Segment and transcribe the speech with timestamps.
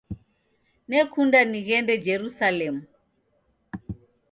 [0.89, 2.83] Nekunda nighende Jerusalemu